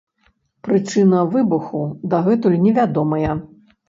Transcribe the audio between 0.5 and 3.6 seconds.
Прычына выбуху дагэтуль невядомая.